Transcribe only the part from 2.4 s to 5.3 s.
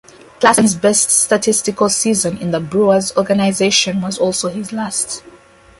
the Brewers organization was also his last.